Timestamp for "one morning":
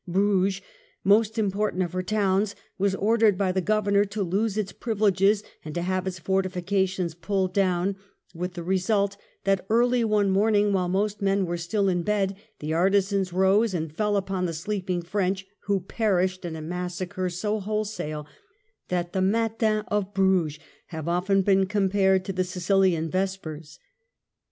10.03-10.73